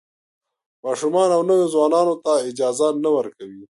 [0.85, 3.63] ماشومانو او نویو ځوانانو ته اجازه نه ورکوي.